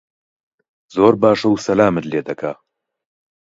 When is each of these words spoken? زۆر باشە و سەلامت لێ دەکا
زۆر 0.95 1.13
باشە 1.21 1.47
و 1.49 1.61
سەلامت 1.65 2.05
لێ 2.11 2.21
دەکا 2.27 2.53